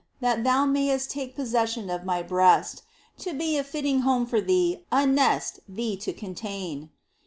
That 0.19 0.43
Thou 0.43 0.65
mayst 0.65 1.11
take 1.11 1.35
possession 1.35 1.91
of 1.91 2.05
my 2.05 2.23
breast 2.23 2.81
To 3.19 3.35
be 3.35 3.55
a 3.59 3.63
fitting 3.63 3.99
home 3.99 4.25
for 4.25 4.41
Thee, 4.41 4.83
a 4.91 5.05
nest 5.05 5.59
Thee 5.69 5.95
to 5.97 6.11
contain. 6.11 6.89